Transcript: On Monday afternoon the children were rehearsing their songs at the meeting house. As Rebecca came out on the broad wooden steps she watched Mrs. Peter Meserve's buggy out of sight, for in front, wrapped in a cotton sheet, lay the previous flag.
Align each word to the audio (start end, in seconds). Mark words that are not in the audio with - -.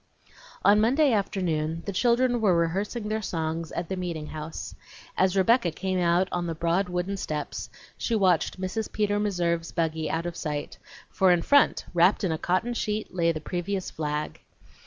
On 0.65 0.81
Monday 0.81 1.13
afternoon 1.13 1.83
the 1.85 1.93
children 1.93 2.41
were 2.41 2.55
rehearsing 2.57 3.07
their 3.07 3.21
songs 3.21 3.71
at 3.73 3.87
the 3.87 3.95
meeting 3.95 4.25
house. 4.25 4.73
As 5.15 5.37
Rebecca 5.37 5.69
came 5.69 5.99
out 5.99 6.27
on 6.31 6.47
the 6.47 6.55
broad 6.55 6.89
wooden 6.89 7.17
steps 7.17 7.69
she 7.99 8.15
watched 8.15 8.59
Mrs. 8.59 8.91
Peter 8.91 9.19
Meserve's 9.19 9.71
buggy 9.71 10.09
out 10.09 10.25
of 10.25 10.35
sight, 10.35 10.79
for 11.11 11.29
in 11.31 11.43
front, 11.43 11.85
wrapped 11.93 12.23
in 12.23 12.31
a 12.31 12.39
cotton 12.39 12.73
sheet, 12.73 13.13
lay 13.13 13.31
the 13.31 13.39
previous 13.41 13.91
flag. 13.91 14.39